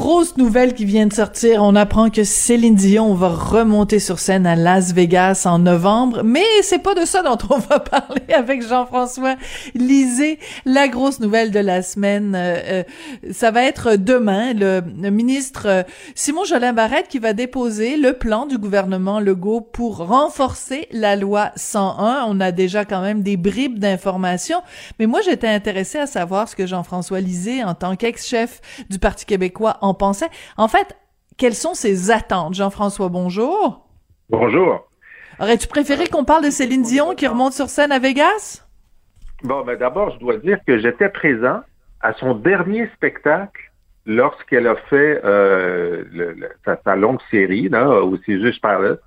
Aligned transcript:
grosse 0.00 0.38
nouvelle 0.38 0.72
qui 0.72 0.86
vient 0.86 1.06
de 1.06 1.12
sortir. 1.12 1.62
On 1.62 1.76
apprend 1.76 2.08
que 2.08 2.24
Céline 2.24 2.74
Dion 2.74 3.12
va 3.12 3.28
remonter 3.28 3.98
sur 3.98 4.18
scène 4.18 4.46
à 4.46 4.56
Las 4.56 4.94
Vegas 4.94 5.42
en 5.44 5.58
novembre, 5.58 6.22
mais 6.24 6.46
c'est 6.62 6.78
pas 6.78 6.94
de 6.94 7.04
ça 7.04 7.22
dont 7.22 7.36
on 7.50 7.58
va 7.58 7.80
parler 7.80 8.32
avec 8.34 8.66
Jean-François. 8.66 9.36
Lisez 9.74 10.38
la 10.64 10.88
grosse 10.88 11.20
nouvelle 11.20 11.50
de 11.50 11.58
la 11.58 11.82
semaine. 11.82 12.34
Euh, 12.34 12.56
euh, 12.64 12.82
ça 13.30 13.50
va 13.50 13.62
être 13.64 13.96
demain 13.96 14.54
le, 14.54 14.80
ministre 15.10 15.66
euh, 15.66 15.82
Simon 16.14 16.44
Jolin 16.44 16.72
Barrette 16.72 17.08
qui 17.08 17.18
va 17.18 17.34
déposer 17.34 17.98
le 17.98 18.14
plan 18.14 18.46
du 18.46 18.56
gouvernement 18.56 19.20
Legault 19.20 19.60
pour 19.60 19.98
renforcer 19.98 20.88
la 20.92 21.14
loi 21.14 21.50
101. 21.56 22.24
On 22.26 22.40
a 22.40 22.52
déjà 22.52 22.86
quand 22.86 23.02
même 23.02 23.20
des 23.22 23.36
bribes 23.36 23.78
d'informations, 23.78 24.62
mais 24.98 25.04
moi 25.04 25.20
j'étais 25.22 25.48
intéressée 25.48 25.98
à 25.98 26.06
savoir 26.06 26.48
ce 26.48 26.56
que 26.56 26.66
Jean-François 26.66 27.20
lisait 27.20 27.62
en 27.62 27.74
tant 27.74 27.96
qu'ex-chef 27.96 28.62
du 28.88 28.98
Parti 28.98 29.26
québécois 29.26 29.76
pensait. 29.94 30.30
En 30.56 30.68
fait, 30.68 30.96
quelles 31.36 31.54
sont 31.54 31.74
ses 31.74 32.10
attentes? 32.10 32.54
Jean-François, 32.54 33.08
bonjour. 33.08 33.86
Bonjour. 34.28 34.88
Aurais-tu 35.40 35.68
préféré 35.68 36.06
qu'on 36.06 36.24
parle 36.24 36.44
de 36.44 36.50
Céline 36.50 36.82
Dion 36.82 37.14
qui 37.14 37.26
remonte 37.26 37.52
sur 37.52 37.68
scène 37.68 37.92
à 37.92 37.98
Vegas? 37.98 38.66
Bon, 39.42 39.64
ben 39.64 39.78
d'abord, 39.78 40.10
je 40.10 40.18
dois 40.18 40.36
dire 40.36 40.58
que 40.66 40.78
j'étais 40.78 41.08
présent 41.08 41.60
à 42.02 42.12
son 42.14 42.34
dernier 42.34 42.88
spectacle 42.94 43.70
lorsqu'elle 44.04 44.66
a 44.66 44.76
fait 44.76 45.20
euh, 45.24 46.04
sa, 46.84 46.96
longue 46.96 47.20
série 47.30 47.68
là, 47.68 47.88
au 47.88 48.18
juste 48.26 48.60
Palace. 48.60 48.98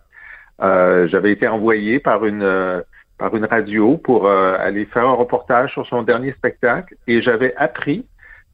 Euh, 0.62 1.08
J'avais 1.08 1.32
été 1.32 1.48
envoyé 1.48 2.00
par 2.00 2.26
une 2.26 2.44
euh, 2.44 2.82
par 3.18 3.36
une 3.36 3.46
radio 3.46 3.98
pour 3.98 4.28
euh, 4.28 4.58
aller 4.60 4.86
faire 4.86 5.08
un 5.08 5.14
reportage 5.14 5.72
sur 5.74 5.86
son 5.88 6.04
dernier 6.04 6.34
spectacle 6.34 6.96
et 7.08 7.22
j'avais 7.22 7.56
appris 7.56 8.06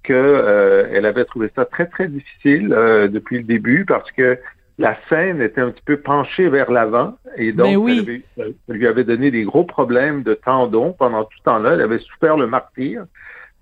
qu'elle 0.09 0.17
euh, 0.17 1.03
avait 1.03 1.25
trouvé 1.25 1.51
ça 1.55 1.65
très, 1.65 1.85
très 1.85 2.07
difficile 2.07 2.73
euh, 2.73 3.07
depuis 3.07 3.37
le 3.37 3.43
début 3.43 3.85
parce 3.85 4.11
que 4.11 4.39
la 4.79 4.97
scène 5.07 5.39
était 5.39 5.61
un 5.61 5.69
petit 5.69 5.83
peu 5.85 5.97
penchée 5.97 6.49
vers 6.49 6.71
l'avant 6.71 7.15
et 7.37 7.51
donc 7.51 7.77
oui. 7.77 8.23
ça 8.35 8.43
lui 8.69 8.87
avait 8.87 9.03
donné 9.03 9.29
des 9.29 9.43
gros 9.43 9.65
problèmes 9.65 10.23
de 10.23 10.33
tendons 10.33 10.93
pendant 10.93 11.25
tout 11.25 11.37
ce 11.37 11.43
temps-là. 11.43 11.73
Elle 11.73 11.81
avait 11.81 11.99
souffert 11.99 12.37
le 12.37 12.47
martyr. 12.47 13.03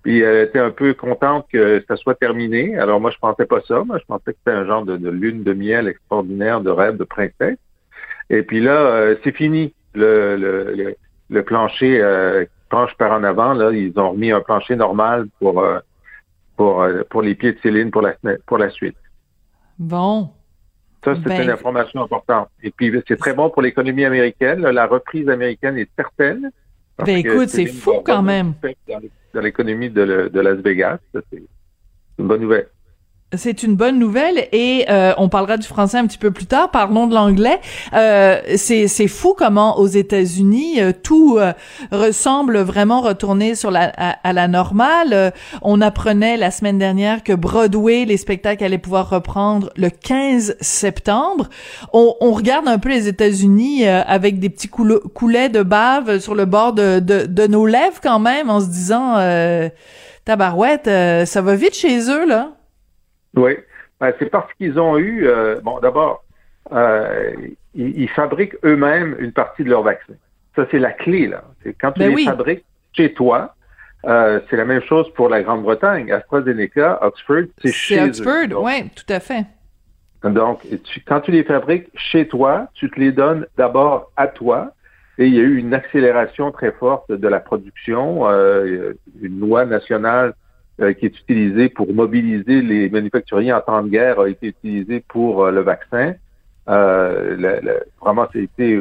Puis 0.02 0.20
elle 0.20 0.46
était 0.46 0.58
un 0.58 0.70
peu 0.70 0.94
contente 0.94 1.46
que 1.52 1.84
ça 1.86 1.96
soit 1.96 2.14
terminé. 2.14 2.78
Alors 2.78 2.98
moi, 2.98 3.10
je 3.10 3.18
pensais 3.18 3.44
pas 3.44 3.60
ça. 3.66 3.82
Moi, 3.84 3.98
je 3.98 4.04
pensais 4.06 4.32
que 4.32 4.38
c'était 4.38 4.56
un 4.56 4.64
genre 4.64 4.84
de, 4.84 4.94
lune 5.10 5.42
de 5.42 5.52
miel 5.52 5.88
extraordinaire, 5.88 6.62
de 6.62 6.70
rêve 6.70 6.96
de 6.96 7.04
princesse. 7.04 7.58
Et 8.30 8.42
puis 8.42 8.60
là, 8.60 8.76
euh, 8.76 9.16
c'est 9.22 9.36
fini. 9.36 9.74
Le, 9.94 10.36
le, 10.36 10.94
le, 11.28 11.42
plancher 11.42 12.00
euh, 12.00 12.44
penche 12.70 12.94
par 12.96 13.12
en 13.12 13.24
avant. 13.24 13.54
Là, 13.54 13.72
ils 13.72 13.98
ont 13.98 14.12
remis 14.12 14.30
un 14.30 14.40
plancher 14.40 14.76
normal 14.76 15.26
pour 15.40 15.54
pour, 15.54 15.64
euh, 15.64 15.80
pour 16.58 17.22
les 17.22 17.34
pieds 17.34 17.52
de 17.52 17.58
Céline 17.62 17.90
pour 17.90 18.02
la, 18.02 18.14
pour 18.46 18.58
la 18.58 18.68
suite. 18.70 18.96
Bon. 19.78 20.30
Ça, 21.04 21.14
c'est 21.14 21.28
ben, 21.28 21.44
une 21.44 21.50
information 21.50 22.02
importante. 22.02 22.48
Et 22.62 22.72
puis, 22.72 22.92
c'est 23.06 23.16
très 23.16 23.32
bon 23.32 23.48
pour 23.50 23.62
l'économie 23.62 24.04
américaine. 24.04 24.62
La 24.62 24.86
reprise 24.86 25.28
américaine 25.28 25.78
est 25.78 25.88
certaine. 25.94 26.50
Ben 26.98 27.18
écoute, 27.18 27.48
c'est 27.48 27.66
fou 27.66 28.02
quand 28.04 28.22
même. 28.22 28.54
Dans 29.32 29.40
l'économie 29.40 29.88
de, 29.88 30.28
de 30.32 30.40
Las 30.40 30.58
Vegas, 30.58 30.98
c'est 31.14 31.42
une 32.18 32.26
bonne 32.26 32.40
nouvelle. 32.40 32.68
C'est 33.36 33.62
une 33.62 33.76
bonne 33.76 33.98
nouvelle 33.98 34.48
et 34.52 34.86
euh, 34.88 35.12
on 35.18 35.28
parlera 35.28 35.58
du 35.58 35.66
français 35.66 35.98
un 35.98 36.06
petit 36.06 36.16
peu 36.16 36.30
plus 36.30 36.46
tard. 36.46 36.70
Parlons 36.70 37.06
de 37.06 37.14
l'anglais. 37.14 37.60
Euh, 37.92 38.40
c'est 38.56 39.06
fou 39.06 39.34
comment 39.36 39.78
aux 39.78 39.86
États-Unis 39.86 40.80
euh, 40.80 40.92
tout 40.92 41.38
ressemble 41.92 42.58
vraiment 42.60 43.02
retourner 43.02 43.54
sur 43.54 43.70
la 43.70 43.92
à, 43.98 44.32
la 44.32 44.48
normale. 44.48 45.34
on 45.60 45.82
apprenait 45.82 46.38
la 46.38 46.50
semaine 46.50 46.78
dernière 46.78 47.22
que 47.22 47.34
Broadway, 47.34 48.06
les 48.06 48.16
spectacles 48.16 48.64
allaient 48.64 48.78
pouvoir 48.78 49.10
reprendre 49.10 49.68
le 49.76 49.90
15 49.90 50.56
septembre. 50.62 51.50
On, 51.92 52.14
on 52.22 52.32
regarde 52.32 52.66
un 52.66 52.78
peu 52.78 52.88
les 52.88 53.08
États-Unis 53.08 53.86
avec 53.86 54.38
des 54.38 54.48
petits 54.48 54.68
coulets 54.68 55.50
de 55.50 55.62
bave 55.62 56.18
sur 56.20 56.34
le 56.34 56.46
bord 56.46 56.72
de, 56.72 56.98
de, 56.98 57.26
de 57.26 57.46
nos 57.46 57.66
lèvres 57.66 58.00
quand 58.02 58.20
même, 58.20 58.48
en 58.48 58.60
se 58.60 58.68
disant 58.68 59.16
tabarouette, 60.24 60.88
ça 61.26 61.42
va 61.42 61.56
vite 61.56 61.74
chez 61.74 62.10
eux 62.10 62.26
là. 62.26 62.57
Oui, 63.36 63.56
ben, 64.00 64.12
c'est 64.18 64.30
parce 64.30 64.52
qu'ils 64.54 64.78
ont 64.78 64.96
eu, 64.98 65.26
euh, 65.26 65.60
bon, 65.62 65.80
d'abord, 65.80 66.24
euh, 66.72 67.32
ils, 67.74 68.08
fabriquent 68.08 68.56
eux-mêmes 68.64 69.16
une 69.18 69.32
partie 69.32 69.64
de 69.64 69.70
leur 69.70 69.82
vaccin. 69.82 70.14
Ça, 70.54 70.66
c'est 70.70 70.78
la 70.78 70.92
clé, 70.92 71.26
là. 71.26 71.44
C'est 71.62 71.74
quand 71.74 71.92
tu 71.92 72.00
ben 72.00 72.14
les 72.14 72.24
fabriques 72.24 72.64
chez 72.92 73.12
toi, 73.12 73.54
euh, 74.04 74.40
c'est 74.48 74.56
la 74.56 74.64
même 74.64 74.82
chose 74.82 75.12
pour 75.14 75.28
la 75.28 75.42
Grande-Bretagne. 75.42 76.12
AstraZeneca, 76.12 76.98
Oxford, 77.02 77.44
c'est 77.62 77.72
chez 77.72 78.00
Oxford, 78.02 78.62
oui, 78.62 78.88
tout 78.94 79.12
à 79.12 79.20
fait. 79.20 79.44
Donc, 80.24 80.66
quand 81.06 81.20
tu 81.20 81.30
les 81.30 81.44
fabriques 81.44 81.88
chez 81.94 82.26
toi, 82.26 82.68
tu 82.74 82.90
te 82.90 82.98
les 82.98 83.12
donnes 83.12 83.46
d'abord 83.56 84.10
à 84.16 84.26
toi. 84.26 84.72
Et 85.16 85.26
il 85.26 85.34
y 85.34 85.38
a 85.38 85.42
eu 85.42 85.56
une 85.56 85.74
accélération 85.74 86.52
très 86.52 86.72
forte 86.72 87.10
de 87.10 87.28
la 87.28 87.40
production, 87.40 88.28
une 88.30 89.40
loi 89.40 89.64
nationale 89.64 90.34
euh, 90.80 90.92
qui 90.92 91.06
est 91.06 91.18
utilisé 91.20 91.68
pour 91.70 91.92
mobiliser 91.92 92.62
les 92.62 92.88
manufacturiers 92.88 93.52
en 93.52 93.60
temps 93.60 93.82
de 93.82 93.88
guerre 93.88 94.20
a 94.20 94.28
été 94.28 94.46
utilisé 94.46 95.00
pour 95.08 95.44
euh, 95.44 95.50
le 95.50 95.62
vaccin. 95.62 96.14
Euh, 96.68 97.36
le, 97.36 97.80
vraiment, 98.00 98.28
c'était 98.32 98.80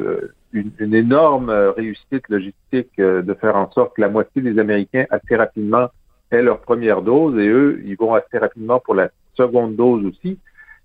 une, 0.53 0.72
une, 0.78 0.94
énorme 0.94 1.50
réussite 1.50 2.30
logistique 2.30 2.91
de 3.00 3.34
faire 3.41 3.56
en 3.56 3.72
sorte 3.72 3.96
que 3.96 4.02
la 4.02 4.09
moitié 4.09 4.44
des 4.44 4.59
Américains 4.59 5.06
assez 5.09 5.35
rapidement 5.35 5.88
aient 6.30 6.44
leur 6.44 6.59
première 6.59 7.02
dose 7.02 7.40
et 7.40 7.47
eux, 7.47 7.81
ils 7.84 7.97
vont 7.97 8.14
assez 8.14 8.38
rapidement 8.38 8.79
pour 8.79 8.94
la 8.94 9.09
seconde 9.34 9.75
dose 9.75 10.06
aussi. 10.06 10.38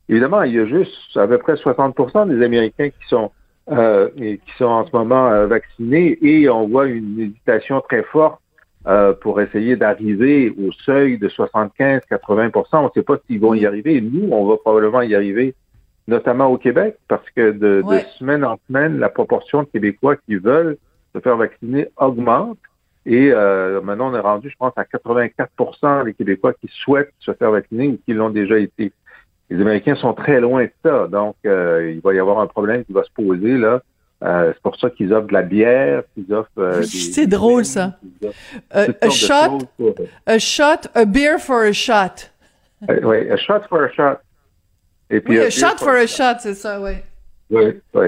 Évidemment, 0.09 0.45
il 0.45 0.55
y 0.55 0.61
a 0.61 0.65
juste 0.65 1.15
à 1.17 1.29
peu 1.29 1.37
près 1.37 1.57
60% 1.57 2.27
des 2.35 2.43
Américains 2.43 2.89
qui 2.89 3.09
sont 3.09 3.33
euh, 3.71 4.09
qui 4.17 4.53
sont 4.57 4.65
en 4.65 4.87
ce 4.87 4.97
moment 4.97 5.47
vaccinés 5.47 6.19
et 6.23 6.49
on 6.49 6.69
voit 6.69 6.87
une 6.87 7.21
hésitation 7.21 7.83
très 7.83 8.03
forte 8.05 8.41
euh, 8.87 9.13
pour 9.13 9.41
essayer 9.41 9.77
d'arriver 9.77 10.51
au 10.51 10.73
seuil 10.73 11.17
de 11.17 11.29
75-80% 11.29 12.65
On 12.73 12.83
ne 12.85 12.89
sait 12.95 13.03
pas 13.03 13.17
s'ils 13.27 13.41
vont 13.41 13.55
y 13.55 13.65
arriver. 13.65 14.01
Nous, 14.01 14.29
on 14.33 14.47
va 14.47 14.57
probablement 14.57 15.03
y 15.03 15.15
arriver, 15.15 15.55
notamment 16.09 16.47
au 16.47 16.59
Québec, 16.59 16.97
parce 17.07 17.29
que 17.31 17.53
de, 17.53 17.85
semaine 18.19 18.45
en 18.45 18.59
semaine, 18.67 18.99
la 18.99 19.09
proportion 19.09 19.63
de 19.63 19.69
Québécois 19.69 20.17
qui 20.17 20.35
veulent 20.35 20.79
se 21.15 21.21
faire 21.21 21.37
vacciner 21.37 21.89
augmente. 21.97 22.59
Et 23.07 23.31
euh, 23.33 23.81
maintenant, 23.83 24.13
on 24.13 24.17
est 24.17 24.21
rendu, 24.21 24.51
je 24.51 24.57
pense, 24.57 24.73
à 24.77 24.83
84% 24.83 26.05
des 26.05 26.15
Québécois 26.15 26.53
qui 26.55 26.69
souhaitent 26.69 27.13
se 27.21 27.33
faire 27.33 27.53
vacciner 27.53 27.87
ou 27.89 27.99
qui 28.05 28.15
l'ont 28.15 28.31
déjà 28.31 28.59
été. 28.59 28.93
Les 29.49 29.61
Américains 29.61 29.95
sont 29.95 30.15
très 30.15 30.41
loin 30.41 30.65
de 30.65 30.73
ça, 30.85 31.07
donc 31.09 31.37
euh, 31.47 31.93
il 31.95 32.01
va 32.01 32.15
y 32.15 32.19
avoir 32.19 32.41
un 32.41 32.47
problème 32.47 32.85
qui 32.85 32.93
va 32.93 33.05
se 33.05 33.13
poser 33.13 33.59
là 33.59 33.83
euh, 34.23 34.53
c'est 34.55 34.63
pour 34.63 34.77
ça 34.77 34.91
qu'ils 34.91 35.13
offrent 35.13 35.27
de 35.27 35.33
la 35.33 35.43
bière, 35.43 36.03
qu'ils 36.15 36.33
offrent. 36.33 36.51
Euh, 36.59 36.83
c'est 36.83 37.27
drôle 37.27 37.65
ça. 37.65 37.99
Euh, 38.75 38.87
a 39.01 39.11
shot, 39.11 39.59
a 40.27 40.39
shot, 40.39 40.89
a 40.95 41.05
beer 41.05 41.39
for 41.39 41.63
a 41.63 41.73
shot. 41.73 42.31
oui, 42.89 43.29
a 43.31 43.37
shot 43.37 43.63
for 43.69 43.85
a 43.85 43.91
shot. 43.91 44.21
Et 45.11 45.21
puis, 45.21 45.39
oui, 45.39 45.45
a, 45.45 45.51
shot 45.51 45.79
for 45.79 45.95
a 45.95 46.07
shot, 46.07 46.39
c'est 46.39 46.55
ça, 46.55 46.81
oui. 46.81 46.93
Oui, 47.51 47.81
oui. 47.95 48.07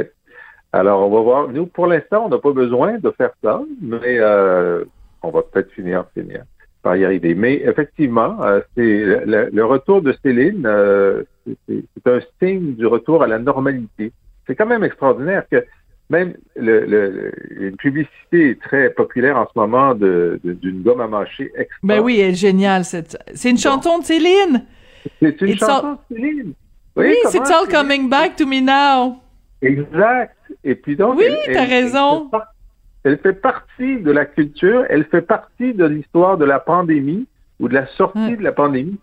Alors, 0.72 1.06
on 1.06 1.10
va 1.10 1.20
voir. 1.20 1.48
Nous, 1.48 1.66
pour 1.66 1.86
l'instant, 1.86 2.26
on 2.26 2.28
n'a 2.28 2.38
pas 2.38 2.52
besoin 2.52 2.98
de 2.98 3.10
faire 3.10 3.30
ça, 3.42 3.62
mais 3.82 4.20
on 5.22 5.30
va 5.30 5.42
peut-être 5.42 5.70
finir, 5.72 6.04
finir 6.14 6.44
par 6.82 6.96
y 6.96 7.04
arriver. 7.04 7.34
Mais 7.34 7.54
effectivement, 7.54 8.38
c'est 8.76 9.24
le, 9.26 9.64
retour 9.64 10.00
de 10.00 10.14
Céline, 10.22 10.68
c'est 11.66 12.06
un 12.06 12.20
signe 12.40 12.74
du 12.74 12.86
retour 12.86 13.22
à 13.22 13.26
la 13.26 13.38
normalité. 13.38 14.12
C'est 14.46 14.54
quand 14.54 14.66
même 14.66 14.84
extraordinaire 14.84 15.44
que 15.50 15.64
même 16.10 16.34
le, 16.56 17.32
une 17.50 17.76
publicité 17.76 18.58
très 18.62 18.90
populaire 18.90 19.36
en 19.36 19.46
ce 19.46 19.58
moment 19.58 19.94
de, 19.94 20.38
d'une 20.44 20.82
gomme 20.82 21.00
à 21.00 21.08
mâcher 21.08 21.50
extra. 21.56 21.78
Ben 21.82 22.00
oui, 22.00 22.20
elle 22.20 22.32
est 22.32 22.34
géniale. 22.34 22.84
Cette... 22.84 23.16
C'est 23.34 23.50
une 23.50 23.58
chanson 23.58 23.98
de 23.98 24.04
Céline. 24.04 24.64
C'est 25.20 25.40
une 25.40 25.56
chanson 25.56 25.92
de 25.92 26.14
Céline. 26.14 26.52
Oui, 26.96 27.14
c'est 27.30 27.40
All 27.40 27.68
Coming 27.68 28.08
Back 28.08 28.36
to 28.36 28.46
Me 28.46 28.60
Now. 28.60 29.16
Exact. 29.62 30.36
Et 30.62 30.74
puis 30.74 30.96
donc. 30.96 31.18
Oui, 31.18 31.26
t'as 31.52 31.64
raison. 31.64 32.30
Elle 33.02 33.18
fait, 33.18 33.34
partie 33.34 33.98
de 33.98 34.10
la 34.10 34.24
culture, 34.24 34.86
elle 34.88 35.04
fait 35.04 35.20
partie 35.20 35.74
de 35.74 35.84
l'histoire 35.84 36.38
de 36.38 36.46
la 36.46 36.58
pandémie 36.58 37.26
ou 37.60 37.68
de 37.68 37.74
la 37.74 37.86
sortie 37.86 38.36
de 38.36 38.42
la 38.42 38.52
pandémie. 38.52 38.98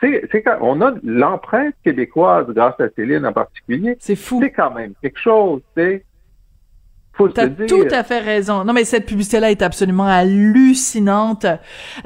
C'est 0.00 0.42
quand 0.42 0.58
on 0.60 0.82
a 0.82 0.92
l'empreinte 1.02 1.74
québécoise 1.82 2.46
grâce 2.48 2.78
à 2.80 2.88
Céline 2.96 3.24
en 3.24 3.32
particulier. 3.32 3.96
C'est 3.98 4.16
fou. 4.16 4.40
C'est 4.42 4.50
quand 4.50 4.72
même 4.72 4.92
quelque 5.00 5.18
chose, 5.18 5.62
c'est 5.74 6.04
T'as 7.34 7.48
tout 7.48 7.86
à 7.90 8.04
fait 8.04 8.18
raison. 8.18 8.64
Non, 8.64 8.72
mais 8.72 8.84
cette 8.84 9.06
publicité-là 9.06 9.50
est 9.50 9.62
absolument 9.62 10.06
hallucinante. 10.06 11.46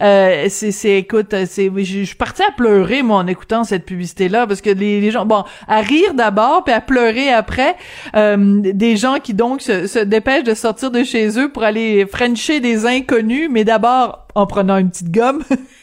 Euh, 0.01 0.47
c'est, 0.49 0.71
c'est, 0.71 0.99
écoute, 0.99 1.35
c'est, 1.47 1.71
je 1.77 2.05
suis 2.05 2.17
partie 2.17 2.43
à 2.43 2.53
pleurer 2.53 3.03
moi 3.03 3.19
en 3.19 3.27
écoutant 3.27 3.65
cette 3.65 3.85
publicité-là 3.85 4.47
parce 4.47 4.61
que 4.61 4.71
les, 4.71 5.11
gens, 5.11 5.27
bon, 5.27 5.45
à 5.67 5.81
rire 5.81 6.15
d'abord 6.15 6.65
puis 6.65 6.73
à 6.73 6.81
pleurer 6.81 7.31
après. 7.33 7.77
Euh, 8.15 8.61
des 8.61 8.97
gens 8.97 9.19
qui 9.23 9.35
donc 9.35 9.62
se, 9.62 9.87
se 9.87 9.99
dépêchent 9.99 10.45
de 10.45 10.55
sortir 10.55 10.91
de 10.91 11.03
chez 11.03 11.39
eux 11.39 11.51
pour 11.51 11.65
aller 11.65 12.07
frencher 12.07 12.61
des 12.61 12.87
inconnus, 12.87 13.49
mais 13.51 13.65
d'abord 13.65 14.27
en 14.35 14.47
prenant 14.47 14.77
une 14.79 14.91
petite 14.91 15.11
gomme. 15.11 15.43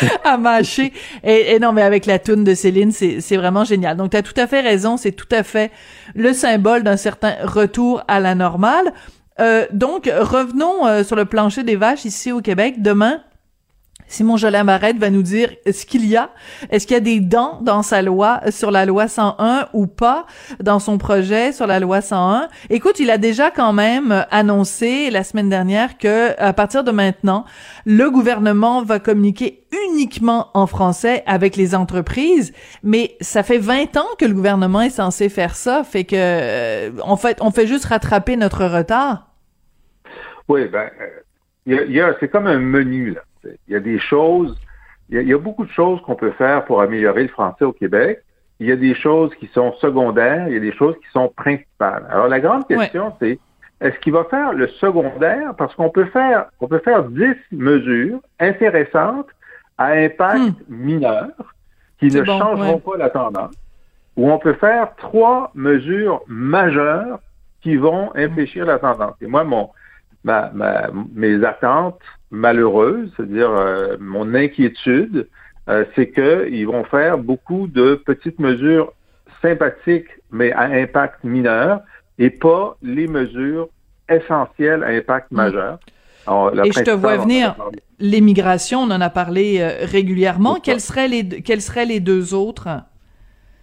à 0.24 0.36
mâcher. 0.36 0.92
Et, 1.24 1.58
non, 1.58 1.72
mais 1.72 1.82
avec 1.82 2.06
la 2.06 2.18
toune 2.18 2.44
de 2.44 2.54
Céline, 2.54 2.92
c'est 2.92 3.36
vraiment 3.36 3.64
génial. 3.64 3.96
Donc, 3.96 4.10
tu 4.10 4.16
as 4.16 4.22
tout 4.22 4.38
à 4.38 4.46
fait 4.46 4.60
raison, 4.60 4.96
c'est 4.96 5.12
tout 5.12 5.28
à 5.30 5.42
fait 5.42 5.70
le 6.14 6.32
symbole 6.32 6.82
d'un 6.82 6.96
certain 6.96 7.34
retour 7.42 8.02
à 8.08 8.20
la 8.20 8.34
normale. 8.34 8.92
Euh, 9.40 9.66
donc, 9.72 10.06
revenons 10.06 10.86
euh, 10.86 11.04
sur 11.04 11.16
le 11.16 11.24
plancher 11.24 11.62
des 11.62 11.76
vaches 11.76 12.04
ici 12.04 12.32
au 12.32 12.40
Québec. 12.40 12.82
Demain, 12.82 13.20
Simon 14.08 14.36
Jolin 14.36 14.64
Barrette 14.64 14.96
va 14.96 15.10
nous 15.10 15.22
dire 15.22 15.50
ce 15.70 15.86
qu'il 15.86 16.06
y 16.06 16.16
a. 16.16 16.30
Est-ce 16.70 16.86
qu'il 16.86 16.94
y 16.94 16.96
a 16.96 17.00
des 17.00 17.20
dents 17.20 17.60
dans 17.62 17.82
sa 17.82 18.02
loi 18.02 18.40
sur 18.50 18.70
la 18.70 18.86
loi 18.86 19.06
101 19.06 19.68
ou 19.74 19.86
pas 19.86 20.26
dans 20.60 20.78
son 20.78 20.98
projet 20.98 21.52
sur 21.52 21.66
la 21.66 21.78
loi 21.78 22.00
101 22.00 22.48
Écoute, 22.70 22.98
il 23.00 23.10
a 23.10 23.18
déjà 23.18 23.50
quand 23.50 23.72
même 23.72 24.24
annoncé 24.30 25.10
la 25.10 25.22
semaine 25.22 25.48
dernière 25.48 25.98
que 25.98 26.34
à 26.40 26.52
partir 26.52 26.84
de 26.84 26.90
maintenant, 26.90 27.44
le 27.84 28.10
gouvernement 28.10 28.82
va 28.82 28.98
communiquer 28.98 29.66
uniquement 29.90 30.48
en 30.54 30.66
français 30.66 31.22
avec 31.26 31.56
les 31.56 31.74
entreprises, 31.74 32.52
mais 32.82 33.16
ça 33.20 33.42
fait 33.42 33.58
20 33.58 33.96
ans 33.98 34.06
que 34.18 34.24
le 34.24 34.32
gouvernement 34.32 34.80
est 34.80 34.90
censé 34.90 35.28
faire 35.28 35.54
ça, 35.54 35.84
fait 35.84 36.04
que 36.04 36.16
euh, 36.16 36.90
en 37.02 37.16
fait, 37.16 37.38
on 37.40 37.50
fait 37.50 37.66
juste 37.66 37.84
rattraper 37.84 38.36
notre 38.36 38.64
retard. 38.64 39.28
Oui, 40.48 40.66
ben 40.68 40.90
euh, 41.00 41.84
y 41.86 42.00
a, 42.00 42.14
c'est 42.18 42.28
comme 42.28 42.46
un 42.46 42.58
menu 42.58 43.10
là. 43.10 43.20
Il 43.44 43.72
y 43.72 43.76
a 43.76 43.80
des 43.80 43.98
choses, 43.98 44.58
il 45.08 45.22
y 45.22 45.32
a, 45.32 45.38
beaucoup 45.38 45.64
de 45.64 45.70
choses 45.70 46.00
qu'on 46.02 46.14
peut 46.14 46.32
faire 46.32 46.64
pour 46.64 46.80
améliorer 46.80 47.22
le 47.22 47.28
français 47.28 47.64
au 47.64 47.72
Québec. 47.72 48.22
Il 48.60 48.66
y 48.66 48.72
a 48.72 48.76
des 48.76 48.94
choses 48.94 49.34
qui 49.36 49.46
sont 49.48 49.72
secondaires, 49.74 50.48
il 50.48 50.54
y 50.54 50.56
a 50.56 50.60
des 50.60 50.72
choses 50.72 50.96
qui 50.96 51.10
sont 51.12 51.28
principales. 51.36 52.06
Alors 52.10 52.28
la 52.28 52.40
grande 52.40 52.66
question, 52.66 53.12
c'est 53.20 53.38
est-ce 53.80 53.96
qu'il 54.00 54.12
va 54.12 54.24
faire 54.24 54.52
le 54.52 54.66
secondaire? 54.66 55.54
Parce 55.56 55.74
qu'on 55.76 55.90
peut 55.90 56.06
faire, 56.06 56.46
on 56.60 56.66
peut 56.66 56.80
faire 56.80 57.04
10 57.04 57.36
mesures 57.52 58.20
intéressantes 58.40 59.28
à 59.76 59.92
impact 59.92 60.56
hmm. 60.68 60.74
mineur 60.74 61.28
qui 62.00 62.06
ne 62.08 62.24
changeront 62.24 62.78
pas 62.78 62.96
la 62.96 63.10
tendance, 63.10 63.54
ou 64.16 64.30
on 64.30 64.38
peut 64.38 64.54
faire 64.54 64.94
trois 64.96 65.50
mesures 65.54 66.22
majeures 66.26 67.20
qui 67.60 67.76
vont 67.76 68.10
infléchir 68.14 68.66
la 68.66 68.78
tendance. 68.78 69.14
Et 69.20 69.26
moi, 69.26 69.44
mon, 69.44 69.70
ma, 70.28 70.90
mes 71.14 71.44
attentes 71.44 71.98
malheureuses, 72.30 73.10
c'est-à-dire 73.16 73.50
euh, 73.50 73.96
mon 74.00 74.34
inquiétude, 74.34 75.28
euh, 75.68 75.84
c'est 75.94 76.10
qu'ils 76.10 76.66
vont 76.66 76.84
faire 76.84 77.18
beaucoup 77.18 77.66
de 77.66 77.94
petites 77.94 78.38
mesures 78.38 78.92
sympathiques, 79.42 80.08
mais 80.30 80.52
à 80.52 80.62
impact 80.62 81.24
mineur, 81.24 81.80
et 82.18 82.30
pas 82.30 82.76
les 82.82 83.06
mesures 83.06 83.68
essentielles 84.08 84.82
à 84.82 84.88
impact 84.88 85.30
mm. 85.30 85.36
majeur. 85.36 85.78
et 86.64 86.72
je 86.72 86.82
te 86.82 86.90
vois 86.90 87.16
venir, 87.16 87.56
l'immigration, 87.98 88.80
on 88.80 88.90
en 88.90 89.00
a 89.00 89.10
parlé 89.10 89.58
euh, 89.60 89.86
régulièrement. 89.86 90.56
Quelles 90.60 90.80
seraient, 90.80 91.08
les, 91.08 91.26
quelles 91.42 91.62
seraient 91.62 91.86
les 91.86 92.00
deux 92.00 92.34
autres? 92.34 92.68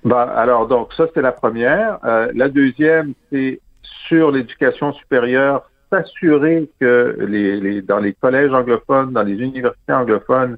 Ben, 0.04 0.30
alors, 0.36 0.68
donc, 0.68 0.94
ça, 0.94 1.06
c'est 1.14 1.22
la 1.22 1.32
première. 1.32 1.98
la 2.04 2.48
deuxième, 2.48 3.14
c'est 3.32 3.60
sur 4.08 4.32
l'éducation 4.32 4.94
supérieure, 4.94 5.70
s'assurer 5.90 6.70
que 6.80 7.18
les, 7.28 7.82
dans 7.82 8.00
les 8.00 8.14
collèges 8.14 8.52
anglophones, 8.54 9.14
dans 9.14 9.24
les 9.24 9.36
universités 9.36 9.94
anglophones, 9.94 10.58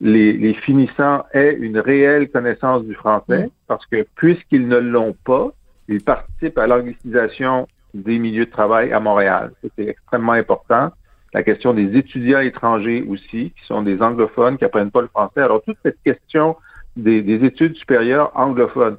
les, 0.00 0.54
finissants 0.54 1.24
aient 1.32 1.56
une 1.58 1.78
réelle 1.78 2.30
connaissance 2.30 2.84
du 2.84 2.94
français, 2.94 3.50
parce 3.66 3.84
que 3.86 4.06
puisqu'ils 4.14 4.68
ne 4.68 4.76
l'ont 4.76 5.16
pas, 5.24 5.50
ils 5.88 6.02
participent 6.02 6.58
à 6.58 6.66
l'anglicisation 6.66 7.66
des 7.94 8.18
milieux 8.18 8.46
de 8.46 8.50
travail 8.50 8.92
à 8.92 9.00
Montréal. 9.00 9.52
C'est 9.62 9.88
extrêmement 9.88 10.32
important. 10.32 10.90
La 11.32 11.42
question 11.42 11.72
des 11.72 11.96
étudiants 11.96 12.40
étrangers 12.40 13.04
aussi, 13.08 13.52
qui 13.56 13.66
sont 13.66 13.82
des 13.82 14.00
anglophones, 14.02 14.58
qui 14.58 14.64
apprennent 14.64 14.90
pas 14.90 15.00
le 15.00 15.08
français. 15.08 15.40
Alors, 15.40 15.62
toute 15.62 15.78
cette 15.82 16.00
question 16.04 16.56
des, 16.96 17.22
des 17.22 17.44
études 17.44 17.76
supérieures 17.76 18.32
anglophones. 18.34 18.98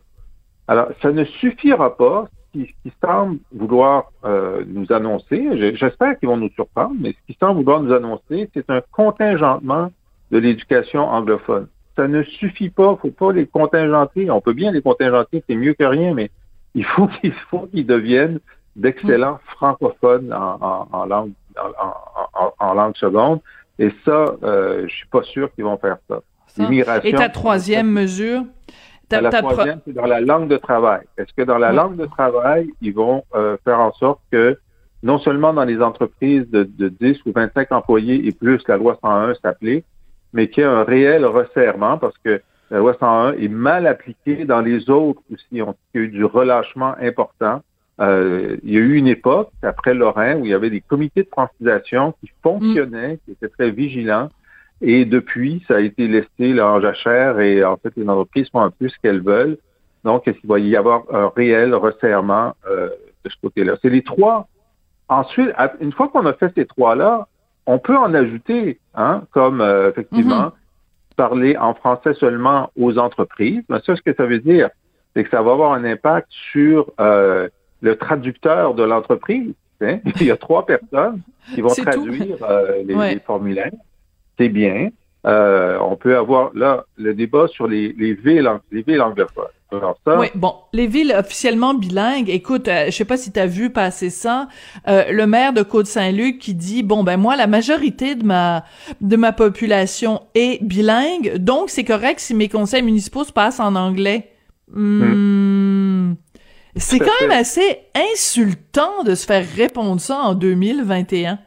Alors, 0.68 0.90
ça 1.02 1.12
ne 1.12 1.24
suffira 1.24 1.96
pas 1.96 2.28
qui, 2.66 2.74
qui 2.84 2.94
semble 3.04 3.40
vouloir 3.54 4.12
euh, 4.26 4.64
nous 4.68 4.92
annoncer, 4.92 5.76
j'espère 5.76 6.18
qu'ils 6.20 6.30
vont 6.30 6.38
nous 6.38 6.50
surprendre, 6.50 6.96
mais 7.00 7.12
ce 7.12 7.18
qu'ils 7.26 7.36
semble 7.40 7.60
vouloir 7.60 7.82
nous 7.82 7.94
annoncer, 7.94 8.50
c'est 8.54 8.70
un 8.70 8.82
contingentement 8.92 9.92
de 10.32 10.38
l'éducation 10.38 11.08
anglophone. 11.08 11.68
Ça 11.96 12.08
ne 12.08 12.24
suffit 12.24 12.70
pas, 12.70 12.98
il 12.98 13.00
faut 13.02 13.16
pas 13.16 13.34
les 13.34 13.48
contingenter. 13.48 14.30
On 14.30 14.42
peut 14.42 14.54
bien 14.54 14.72
les 14.72 14.82
contingenter, 14.82 15.44
c'est 15.48 15.56
mieux 15.56 15.74
que 15.74 15.84
rien, 15.84 16.14
mais 16.14 16.30
il 16.76 16.86
faut 16.86 17.08
qu'il 17.08 17.34
faut 17.50 17.68
qu'ils 17.68 17.88
deviennent 17.88 18.40
d'excellents 18.76 19.40
francophones 19.56 20.32
en, 20.32 20.88
en, 20.92 21.06
langue 21.06 21.32
en, 21.58 22.54
en, 22.60 22.74
langue 22.74 22.96
seconde. 22.96 23.40
Et 23.80 23.90
ça, 24.06 24.26
euh, 24.44 24.84
je 24.88 24.94
suis 24.94 25.08
pas 25.08 25.24
sûr 25.24 25.52
qu'ils 25.54 25.64
vont 25.64 25.78
faire 25.78 25.98
ça. 26.08 26.22
Et 27.04 27.14
ta 27.14 27.30
troisième 27.30 27.92
mesure, 27.92 28.44
la 29.12 29.30
troisième, 29.30 29.80
c'est 29.86 29.94
dans 29.94 30.06
la 30.06 30.22
langue 30.22 30.48
de 30.48 30.58
travail. 30.58 31.02
Est-ce 31.18 31.34
que 31.34 31.44
dans 31.44 31.58
la 31.58 31.72
langue 31.72 31.96
de 31.96 32.06
travail, 32.06 32.70
ils 32.82 32.94
vont 32.94 33.24
euh, 33.36 33.58
faire 33.64 33.80
en 33.80 33.94
sorte 33.94 34.20
que 34.32 34.58
non 35.04 35.20
seulement 35.20 35.54
dans 35.54 35.64
les 35.64 35.82
entreprises 35.82 36.50
de, 36.50 36.64
de 36.64 36.90
10 36.90 37.20
ou 37.26 37.32
25 37.32 37.72
employés 37.72 38.28
et 38.28 38.32
plus, 38.32 38.62
la 38.68 38.78
loi 38.78 38.98
101 39.02 39.36
s'applique, 39.36 39.86
mais 40.34 40.50
qu'il 40.50 40.64
y 40.64 40.66
a 40.66 40.72
un 40.72 40.84
réel 40.84 41.26
resserrement 41.26 41.98
parce 41.98 42.18
que 42.24 42.42
la 42.70 42.80
loi 42.80 42.96
101 43.00 43.34
est 43.34 43.48
mal 43.48 43.88
appliquée 43.88 44.46
dans 44.46 44.62
les 44.62 44.90
autres 44.90 45.22
aussi. 45.32 45.46
Il 45.52 45.60
y 45.60 45.62
a 45.62 45.74
eu 45.94 46.10
du 46.10 46.26
relâchement 46.26 46.96
important. 47.00 47.62
Euh, 48.00 48.58
il 48.64 48.74
y 48.74 48.78
a 48.78 48.80
eu 48.80 48.96
une 48.96 49.08
époque, 49.08 49.52
après 49.64 49.94
Lorrain, 49.94 50.36
où 50.36 50.46
il 50.46 50.52
y 50.52 50.54
avait 50.54 50.70
des 50.70 50.82
comités 50.82 51.24
de 51.24 51.30
francisation 51.30 52.14
qui 52.20 52.30
fonctionnaient, 52.44 53.20
qui 53.26 53.32
étaient 53.32 53.50
très 53.50 53.72
vigilants, 53.72 54.30
et 54.82 55.06
depuis, 55.06 55.64
ça 55.68 55.78
a 55.78 55.80
été 55.80 56.08
laissé 56.08 56.54
là, 56.54 56.68
en 56.68 56.82
jachère 56.82 57.40
et 57.40 57.64
en 57.64 57.78
fait, 57.78 57.92
les 57.98 58.08
entreprises 58.08 58.50
font 58.50 58.62
un 58.62 58.70
peu 58.70 58.88
ce 58.90 58.96
qu'elles 59.02 59.22
veulent. 59.22 59.58
Donc, 60.04 60.28
est-ce 60.28 60.40
qu'il 60.40 60.50
va 60.50 60.60
y 60.60 60.76
avoir 60.76 61.04
un 61.12 61.32
réel 61.36 61.74
resserrement 61.74 62.54
euh, 62.70 62.90
de 63.24 63.30
ce 63.30 63.36
côté-là? 63.42 63.76
C'est 63.82 63.90
les 63.90 64.04
trois. 64.04 64.48
Ensuite, 65.10 65.50
une 65.82 65.92
fois 65.92 66.10
qu'on 66.10 66.26
a 66.26 66.34
fait 66.34 66.52
ces 66.56 66.66
trois-là, 66.66 67.28
on 67.66 67.80
peut 67.80 67.98
en 67.98 68.14
ajouter, 68.14 68.80
hein, 68.94 69.24
comme 69.32 69.62
euh, 69.62 69.90
effectivement, 69.90 70.44
mm-hmm. 70.44 71.16
parler 71.16 71.58
en 71.58 71.74
français 71.74 72.14
seulement 72.14 72.70
aux 72.80 72.98
entreprises. 73.00 73.64
Mais 73.70 73.80
ça, 73.86 73.96
ce 73.96 74.02
que 74.02 74.14
ça 74.14 74.26
veut 74.26 74.40
dire, 74.40 74.70
c'est 75.16 75.24
que 75.24 75.30
ça 75.30 75.42
va 75.42 75.54
avoir 75.54 75.74
un 75.74 75.84
impact 75.86 76.28
sur 76.52 76.92
euh, 77.00 77.50
le 77.82 77.96
traducteur 77.96 78.76
de 78.76 78.84
l'entreprise. 78.84 79.54
Hein. 79.82 80.00
Il 80.22 80.28
y 80.28 80.32
a 80.32 80.38
trois 80.38 80.66
personnes 80.66 81.22
qui 81.54 81.62
vont 81.62 81.70
traduire 81.70 82.38
les, 82.86 82.94
les, 82.94 83.20
formulaires 83.20 83.72
c'est 84.38 84.50
bien. 84.50 84.90
Euh, 85.26 85.78
on 85.82 85.98
peut 85.98 86.16
avoir 86.16 86.52
là 86.54 86.86
le 86.96 87.14
débat 87.14 87.48
sur 87.48 87.68
les, 87.68 87.92
villes, 87.92 88.50
les 88.72 88.82
villes 88.82 89.02
anglophones. 89.02 89.46
oui, 90.18 90.28
bon, 90.36 90.56
les 90.72 90.88
villes 90.88 91.14
officiellement 91.18 91.74
bilingues. 91.74 92.30
Écoute, 92.30 92.70
euh, 92.70 92.86
je 92.86 92.92
sais 92.92 93.04
pas 93.04 93.18
si 93.18 93.34
tu 93.34 93.40
as 93.40 93.46
vu 93.48 93.70
passer 93.70 94.10
ça. 94.10 94.48
Euh, 94.88 95.12
le 95.12 95.28
maire 95.28 95.52
de 95.52 95.64
Côte-Saint-Luc 95.64 96.40
qui 96.40 96.54
dit 96.54 96.82
bon 96.82 97.04
ben 97.04 97.18
moi 97.18 97.36
la 97.36 97.48
majorité 97.48 98.16
de 98.16 98.24
ma 98.24 98.64
de 99.02 99.18
ma 99.18 99.34
population 99.34 100.22
est 100.34 100.64
bilingue, 100.64 101.38
donc 101.38 101.70
c'est 101.70 101.84
correct 101.84 102.22
si 102.22 102.34
mes 102.34 102.48
conseils 102.48 102.84
municipaux 102.84 103.26
se 103.26 103.34
passent 103.34 103.60
en 103.60 103.76
anglais. 103.76 104.32
Hmm. 104.72 106.14
C'est 106.78 107.00
quand 107.00 107.22
même 107.22 107.32
assez 107.32 107.80
insultant 108.14 109.04
de 109.04 109.16
se 109.16 109.26
faire 109.26 109.46
répondre 109.56 110.00
ça 110.00 110.20
en 110.20 110.36
2021 110.36 111.40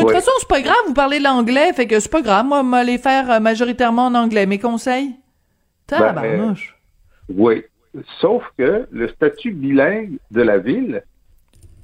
de 0.00 0.04
toute 0.06 0.14
façon, 0.14 0.30
c'est 0.38 0.48
pas 0.48 0.60
grave, 0.60 0.76
vous 0.86 0.94
parlez 0.94 1.20
l'anglais, 1.20 1.72
fait 1.72 1.86
que 1.86 2.00
c'est 2.00 2.10
pas 2.10 2.22
grave, 2.22 2.46
moi, 2.46 2.62
m'aller 2.62 2.98
faire 2.98 3.30
euh, 3.30 3.40
majoritairement 3.40 4.06
en 4.06 4.14
anglais. 4.14 4.46
Mes 4.46 4.58
conseils? 4.58 5.14
Ben, 5.88 6.54
oui. 7.28 7.64
Sauf 8.20 8.42
que 8.58 8.86
le 8.90 9.08
statut 9.08 9.52
bilingue 9.52 10.18
de 10.30 10.42
la 10.42 10.58
ville 10.58 11.02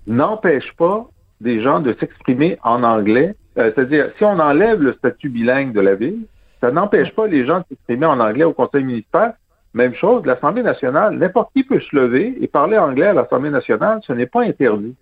n'empêche 0.07 0.73
pas 0.77 1.07
des 1.41 1.61
gens 1.63 1.81
de 1.81 1.95
s'exprimer 1.99 2.59
en 2.63 2.83
anglais. 2.83 3.35
Euh, 3.59 3.71
c'est-à-dire, 3.75 4.11
si 4.19 4.25
on 4.25 4.39
enlève 4.39 4.83
le 4.83 4.93
statut 4.95 5.29
bilingue 5.29 5.73
de 5.73 5.81
la 5.81 5.95
ville, 5.95 6.27
ça 6.61 6.71
n'empêche 6.71 7.13
pas 7.15 7.27
les 7.27 7.47
gens 7.47 7.59
de 7.59 7.65
s'exprimer 7.71 8.07
en 8.07 8.21
anglais 8.21 8.45
au 8.45 8.53
conseil 8.53 8.85
municipal. 8.85 9.37
Même 9.75 9.95
chose, 9.95 10.25
l'Assemblée 10.27 10.63
nationale, 10.63 11.17
n'importe 11.17 11.53
qui 11.55 11.65
peut 11.65 11.81
se 11.81 11.97
lever 11.97 12.37
et 12.41 12.47
parler 12.47 12.77
anglais 12.77 13.07
à 13.07 13.15
l'Assemblée 13.15 13.51
nationale, 13.51 14.01
ce 14.07 14.13
n'est 14.13 14.27
pas 14.27 14.43
interdit. 14.43 14.95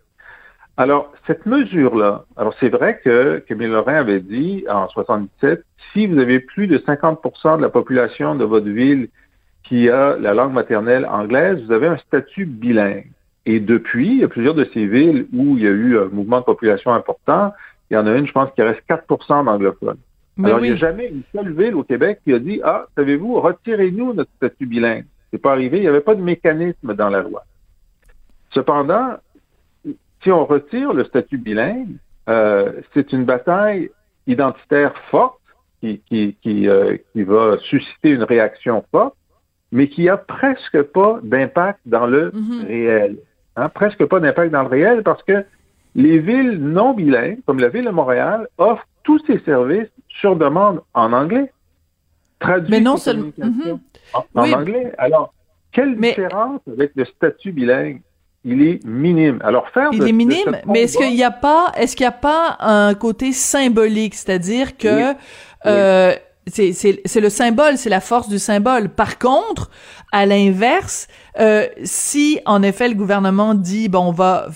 Alors, 0.80 1.12
cette 1.26 1.44
mesure-là, 1.44 2.24
alors 2.38 2.54
c'est 2.58 2.70
vrai 2.70 3.00
que 3.04 3.44
Camille 3.46 3.66
Lorrain 3.66 3.96
avait 3.96 4.20
dit 4.20 4.64
en 4.66 4.88
77, 4.88 5.62
si 5.92 6.06
vous 6.06 6.18
avez 6.18 6.40
plus 6.40 6.68
de 6.68 6.78
50% 6.78 7.58
de 7.58 7.62
la 7.62 7.68
population 7.68 8.34
de 8.34 8.46
votre 8.46 8.66
ville 8.66 9.10
qui 9.62 9.90
a 9.90 10.16
la 10.16 10.32
langue 10.32 10.54
maternelle 10.54 11.04
anglaise, 11.04 11.62
vous 11.66 11.72
avez 11.72 11.86
un 11.86 11.98
statut 11.98 12.46
bilingue. 12.46 13.10
Et 13.44 13.60
depuis, 13.60 14.08
il 14.08 14.18
y 14.20 14.24
a 14.24 14.28
plusieurs 14.28 14.54
de 14.54 14.66
ces 14.72 14.86
villes 14.86 15.26
où 15.34 15.58
il 15.58 15.64
y 15.64 15.66
a 15.66 15.70
eu 15.70 15.98
un 15.98 16.06
mouvement 16.06 16.40
de 16.40 16.46
population 16.46 16.94
important. 16.94 17.52
Il 17.90 17.94
y 17.94 17.96
en 17.98 18.06
a 18.06 18.16
une, 18.16 18.26
je 18.26 18.32
pense, 18.32 18.50
qui 18.54 18.62
reste 18.62 18.80
4% 18.88 19.44
d'anglophones. 19.44 19.98
Alors, 20.42 20.60
oui. 20.60 20.68
il 20.68 20.70
n'y 20.70 20.76
a 20.76 20.80
jamais 20.80 21.08
une 21.08 21.24
seule 21.34 21.52
ville 21.52 21.74
au 21.74 21.84
Québec 21.84 22.20
qui 22.24 22.32
a 22.32 22.38
dit, 22.38 22.62
ah, 22.64 22.86
savez-vous, 22.96 23.38
retirez-nous 23.38 24.14
notre 24.14 24.30
statut 24.36 24.64
bilingue. 24.64 25.04
C'est 25.30 25.42
pas 25.42 25.52
arrivé. 25.52 25.76
Il 25.76 25.82
n'y 25.82 25.88
avait 25.88 26.00
pas 26.00 26.14
de 26.14 26.22
mécanisme 26.22 26.94
dans 26.94 27.10
la 27.10 27.20
loi. 27.20 27.44
Cependant, 28.54 29.18
si 30.22 30.30
on 30.30 30.44
retire 30.46 30.92
le 30.92 31.04
statut 31.04 31.38
bilingue, 31.38 31.96
euh, 32.28 32.72
c'est 32.94 33.12
une 33.12 33.24
bataille 33.24 33.90
identitaire 34.26 34.94
forte 35.10 35.38
qui, 35.80 36.00
qui, 36.08 36.36
qui, 36.42 36.68
euh, 36.68 36.96
qui 37.12 37.22
va 37.22 37.56
susciter 37.58 38.10
une 38.10 38.22
réaction 38.24 38.84
forte, 38.90 39.14
mais 39.72 39.88
qui 39.88 40.08
a 40.08 40.16
presque 40.16 40.82
pas 40.82 41.20
d'impact 41.22 41.80
dans 41.86 42.06
le 42.06 42.30
Mhm. 42.34 42.64
réel. 42.66 43.16
Hein, 43.56 43.68
presque 43.70 44.04
pas 44.06 44.20
d'impact 44.20 44.52
dans 44.52 44.62
le 44.62 44.68
réel 44.68 45.02
parce 45.02 45.22
que 45.22 45.44
les 45.94 46.18
villes 46.18 46.58
non 46.58 46.92
bilingues, 46.94 47.38
comme 47.46 47.58
la 47.58 47.68
ville 47.68 47.84
de 47.86 47.90
Montréal, 47.90 48.46
offrent 48.58 48.86
tous 49.02 49.18
ces 49.26 49.38
services 49.40 49.88
sur 50.08 50.36
demande 50.36 50.82
en 50.94 51.12
anglais. 51.12 51.50
Traduits 52.38 52.70
Mais 52.70 52.80
non 52.80 52.96
seulement- 52.96 53.30
communications 53.32 53.80
en, 54.14 54.24
en 54.34 54.42
Oui. 54.44 54.54
anglais. 54.54 54.92
Alors, 54.98 55.34
quelle 55.72 55.96
Mais- 55.96 56.10
différence 56.10 56.60
avec 56.70 56.92
le 56.94 57.04
statut 57.06 57.52
bilingue? 57.52 58.02
Il 58.44 58.62
est 58.62 58.84
minime. 58.86 59.38
Alors, 59.44 59.68
faire 59.70 59.90
Il 59.92 59.98
de- 60.00 60.06
est 60.08 60.12
minime, 60.12 60.56
mais 60.66 60.82
est-ce 60.84 60.96
qu'il 60.96 61.14
n'y 61.14 61.22
a 61.24 61.30
pas, 61.30 61.72
est-ce 61.76 61.94
qu'il 61.94 62.04
y 62.04 62.06
a 62.06 62.12
pas 62.12 62.56
un 62.60 62.94
côté 62.94 63.32
symbolique, 63.32 64.14
c'est-à-dire 64.14 64.76
que 64.78 65.10
Oui. 65.10 65.16
euh, 65.66 66.14
c'est 66.48 67.20
le 67.20 67.28
symbole, 67.28 67.76
c'est 67.76 67.90
la 67.90 68.00
force 68.00 68.28
du 68.28 68.38
symbole. 68.38 68.88
Par 68.88 69.18
contre, 69.18 69.70
à 70.10 70.24
l'inverse, 70.24 71.06
euh, 71.38 71.66
si 71.84 72.40
en 72.44 72.62
effet 72.62 72.88
le 72.88 72.94
gouvernement 72.94 73.54
dit 73.54 73.88
bon 73.88 74.00
on 74.00 74.12
va 74.12 74.48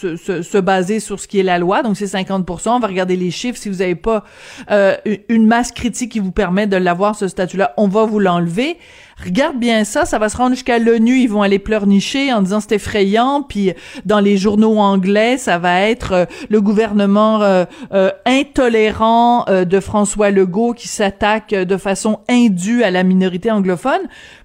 se, 0.00 0.16
se, 0.16 0.42
se 0.42 0.58
baser 0.58 1.00
sur 1.00 1.18
ce 1.18 1.26
qui 1.26 1.40
est 1.40 1.42
la 1.44 1.58
loi, 1.58 1.82
donc 1.82 1.96
c'est 1.96 2.04
50%, 2.04 2.68
on 2.70 2.78
va 2.80 2.86
regarder 2.88 3.16
les 3.16 3.30
chiffres. 3.30 3.58
Si 3.58 3.68
vous 3.68 3.76
n'avez 3.76 3.94
pas 3.94 4.24
euh, 4.70 4.96
une- 5.28 5.46
masse 5.46 5.72
critique 5.72 6.12
qui 6.12 6.20
vous 6.20 6.30
permet 6.32 6.66
de 6.66 6.76
l'avoir 6.76 7.16
ce 7.16 7.26
statut-là, 7.26 7.72
on 7.76 7.88
va 7.88 8.04
vous 8.04 8.18
l'enlever. 8.20 8.76
Regarde 9.24 9.58
bien 9.58 9.84
ça, 9.84 10.06
ça 10.06 10.18
va 10.18 10.28
se 10.30 10.36
rendre 10.36 10.54
jusqu'à 10.54 10.78
l'ONU, 10.78 11.18
ils 11.18 11.26
vont 11.28 11.42
aller 11.42 11.58
pleurnicher 11.58 12.32
en 12.32 12.40
disant 12.40 12.60
c'est 12.60 12.76
effrayant, 12.76 13.42
puis 13.42 13.72
dans 14.06 14.20
les 14.20 14.38
journaux 14.38 14.78
anglais, 14.78 15.36
ça 15.36 15.58
va 15.58 15.82
être 15.82 16.12
euh, 16.12 16.24
le 16.48 16.60
gouvernement 16.62 17.42
euh, 17.42 17.64
euh, 17.92 18.10
intolérant 18.24 19.44
de 19.44 19.80
François 19.80 20.30
Legault 20.30 20.72
qui 20.72 20.88
s'attaque 20.88 21.50
de 21.50 21.76
façon 21.76 22.20
indue 22.28 22.82
à 22.82 22.90
la 22.90 23.02
minorité 23.02 23.50
anglophone. 23.50 24.00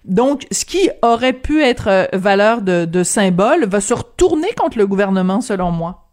Donc, 0.08 0.46
ce 0.52 0.66
qui 0.66 0.90
aurait 1.02 1.34
pu 1.34 1.62
être 1.62 1.88
euh, 1.90 2.06
valeur 2.14 2.62
de, 2.62 2.86
de 2.86 3.04
symbole 3.04 3.66
va 3.66 3.82
se 3.82 3.94
retourner 3.94 4.50
contre 4.56 4.78
le 4.78 4.86
gouvernement, 4.86 5.42
selon 5.42 5.72
moi. 5.72 6.04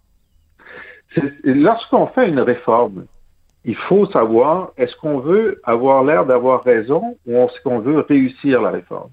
Lorsqu'on 1.44 2.06
fait 2.06 2.28
une 2.28 2.40
réforme, 2.40 3.04
il 3.64 3.76
faut 3.76 4.06
savoir 4.06 4.72
est-ce 4.76 4.96
qu'on 4.96 5.18
veut 5.18 5.60
avoir 5.64 6.04
l'air 6.04 6.24
d'avoir 6.24 6.64
raison 6.64 7.16
ou 7.26 7.32
est-ce 7.32 7.60
qu'on 7.62 7.80
veut 7.80 8.00
réussir 8.00 8.62
la 8.62 8.70
réforme? 8.70 9.10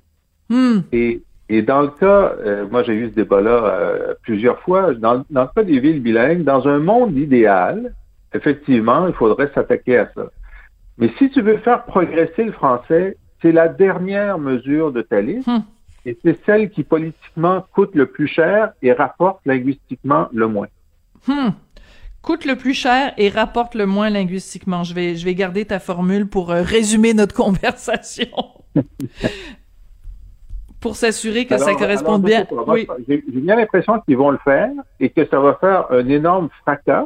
Hmm. 0.49 0.79
Et, 0.91 1.21
et 1.49 1.61
dans 1.61 1.81
le 1.81 1.89
cas, 1.89 2.33
euh, 2.39 2.65
moi 2.71 2.83
j'ai 2.83 2.93
eu 2.93 3.09
ce 3.09 3.15
débat-là 3.15 3.51
euh, 3.51 4.13
plusieurs 4.23 4.59
fois, 4.61 4.93
dans, 4.93 5.23
dans 5.29 5.43
le 5.43 5.49
cas 5.53 5.63
des 5.63 5.79
villes 5.79 6.01
bilingues, 6.01 6.43
dans 6.43 6.67
un 6.67 6.79
monde 6.79 7.17
idéal, 7.17 7.93
effectivement, 8.33 9.07
il 9.07 9.13
faudrait 9.13 9.51
s'attaquer 9.53 9.97
à 9.97 10.09
ça. 10.15 10.27
Mais 10.97 11.11
si 11.17 11.29
tu 11.29 11.41
veux 11.41 11.57
faire 11.57 11.83
progresser 11.85 12.43
le 12.45 12.51
français, 12.51 13.17
c'est 13.41 13.51
la 13.51 13.67
dernière 13.67 14.37
mesure 14.37 14.91
de 14.91 15.01
ta 15.01 15.21
liste 15.21 15.47
Hmm. 15.47 15.59
et 16.05 16.17
c'est 16.23 16.37
celle 16.45 16.69
qui 16.69 16.83
politiquement 16.83 17.65
coûte 17.73 17.95
le 17.95 18.05
plus 18.07 18.27
cher 18.27 18.73
et 18.81 18.91
rapporte 18.93 19.39
linguistiquement 19.45 20.27
le 20.33 20.47
moins. 20.47 20.67
Hmm. 21.27 21.49
Coûte 22.21 22.45
le 22.45 22.55
plus 22.55 22.73
cher 22.73 23.13
et 23.17 23.29
rapporte 23.29 23.75
le 23.75 23.85
moins 23.85 24.09
linguistiquement. 24.09 24.83
Je 24.83 24.93
vais, 24.93 25.15
je 25.15 25.23
vais 25.23 25.35
garder 25.35 25.65
ta 25.65 25.79
formule 25.79 26.27
pour 26.27 26.51
euh, 26.51 26.61
résumer 26.61 27.13
notre 27.13 27.33
conversation. 27.43 28.27
pour 30.79 30.95
s'assurer 30.95 31.45
que 31.45 31.57
ça 31.57 31.75
corresponde 31.75 32.25
alors, 32.29 32.45
bien. 32.55 32.65
Oui. 32.67 32.87
J'ai 33.07 33.23
bien 33.27 33.55
l'impression 33.55 33.99
qu'ils 34.01 34.17
vont 34.17 34.31
le 34.31 34.37
faire 34.43 34.71
et 34.99 35.09
que 35.09 35.25
ça 35.25 35.39
va 35.39 35.55
faire 35.55 35.91
un 35.91 36.07
énorme 36.07 36.49
fracas, 36.61 37.05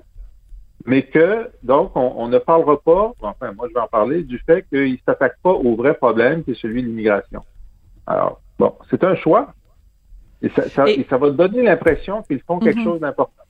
mais 0.86 1.03
que, 1.03 1.50
donc, 1.63 1.96
on, 1.96 2.13
on 2.18 2.27
ne 2.27 2.38
parlera 2.39 2.80
pas, 2.80 3.13
enfin, 3.22 3.51
moi 3.53 3.68
je 3.70 3.74
vais 3.74 3.80
en 3.80 3.88
parler, 3.88 4.24
du 4.24 4.39
fait 4.39 4.65
qu'ils 4.70 4.94
ne 4.94 4.98
s'attaquent 5.06 5.39
pas 5.42 5.51
au 5.51 5.75
vrai 5.75 5.94
problème 5.94 6.44
qui 6.44 6.51
est 6.51 6.62
celui 6.62 6.82
de 6.84 6.88
l'immigration. 6.88 7.42
Alors, 8.06 8.42
bon, 8.60 8.74
c'est 8.89 9.03
un 9.03 9.15
choix. 9.15 9.53
Et 10.42 10.50
ça, 10.50 10.68
ça- 10.70 10.89
Et- 10.89 11.00
et 11.00 11.08
ça 11.10 11.18
va 11.18 11.30
donner 11.30 11.63
l'impression 11.63 12.22
qu'ils 12.24 12.42
font 12.42 12.60
quelque 12.60 12.80
Mhm. 12.80 12.84
chose 12.84 13.00
d'important. 13.00 13.42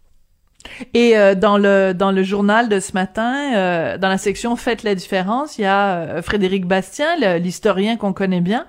Et 0.93 1.17
euh, 1.17 1.35
dans 1.35 1.57
le 1.57 1.93
dans 1.93 2.11
le 2.11 2.23
journal 2.23 2.69
de 2.69 2.79
ce 2.79 2.93
matin, 2.93 3.53
euh, 3.55 3.97
dans 3.97 4.09
la 4.09 4.17
section 4.17 4.55
Faites 4.55 4.83
la 4.83 4.95
différence, 4.95 5.57
il 5.57 5.63
y 5.63 5.65
a 5.65 5.95
euh, 5.95 6.21
Frédéric 6.21 6.65
Bastien, 6.65 7.37
l'historien 7.39 7.97
qu'on 7.97 8.13
connaît 8.13 8.41
bien, 8.41 8.65